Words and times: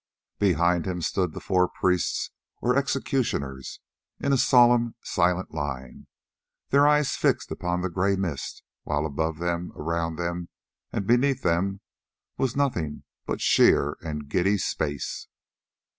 Behind 0.39 0.87
him 0.87 0.99
stood 1.03 1.31
the 1.33 1.39
four 1.39 1.69
priests 1.69 2.31
or 2.59 2.75
executioners 2.75 3.79
in 4.19 4.33
a 4.33 4.37
solemn, 4.39 4.95
silent 5.03 5.53
line, 5.53 6.07
their 6.69 6.87
eyes 6.87 7.15
fixed 7.15 7.51
upon 7.51 7.81
the 7.81 7.89
grey 7.91 8.15
mist, 8.15 8.63
while 8.81 9.05
above 9.05 9.37
them, 9.37 9.71
around 9.75 10.15
them, 10.15 10.49
and 10.91 11.05
beneath 11.05 11.43
them 11.43 11.81
was 12.35 12.55
nothing 12.55 13.03
but 13.27 13.41
sheer 13.41 13.95
and 14.01 14.27
giddy 14.27 14.57
space. 14.57 15.27